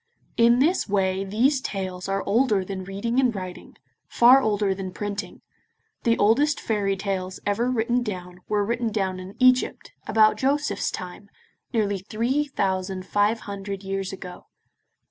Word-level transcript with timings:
In 0.35 0.57
this 0.57 0.89
way 0.89 1.23
these 1.23 1.61
tales 1.61 2.09
are 2.09 2.23
older 2.25 2.65
than 2.65 2.83
reading 2.85 3.19
and 3.19 3.35
writing, 3.35 3.75
far 4.07 4.41
older 4.41 4.73
than 4.73 4.91
printing. 4.93 5.41
The 6.05 6.17
oldest 6.17 6.59
fairy 6.59 6.97
tales 6.97 7.39
ever 7.45 7.69
written 7.69 8.01
down 8.01 8.39
were 8.47 8.65
written 8.65 8.91
down 8.91 9.19
in 9.19 9.35
Egypt, 9.37 9.91
about 10.07 10.37
Joseph's 10.37 10.89
time, 10.89 11.29
nearly 11.71 11.99
three 11.99 12.45
thousand 12.45 13.05
five 13.05 13.41
hundred 13.41 13.83
years 13.83 14.11
ago. 14.11 14.47